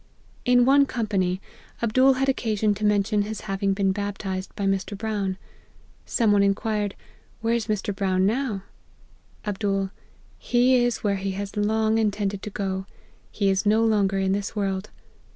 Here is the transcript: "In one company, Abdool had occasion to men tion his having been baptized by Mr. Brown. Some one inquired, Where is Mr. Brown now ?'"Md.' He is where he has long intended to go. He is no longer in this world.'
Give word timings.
"In 0.51 0.65
one 0.65 0.87
company, 0.87 1.39
Abdool 1.83 2.13
had 2.13 2.27
occasion 2.27 2.73
to 2.73 2.83
men 2.83 3.03
tion 3.03 3.21
his 3.21 3.41
having 3.41 3.73
been 3.75 3.91
baptized 3.91 4.49
by 4.55 4.65
Mr. 4.65 4.97
Brown. 4.97 5.37
Some 6.07 6.31
one 6.31 6.41
inquired, 6.41 6.95
Where 7.41 7.53
is 7.53 7.67
Mr. 7.67 7.95
Brown 7.95 8.25
now 8.25 8.63
?'"Md.' 9.45 9.91
He 10.39 10.83
is 10.83 11.03
where 11.03 11.17
he 11.17 11.33
has 11.33 11.55
long 11.55 11.99
intended 11.99 12.41
to 12.41 12.49
go. 12.49 12.87
He 13.29 13.51
is 13.51 13.63
no 13.67 13.83
longer 13.85 14.17
in 14.17 14.31
this 14.31 14.55
world.' 14.55 14.89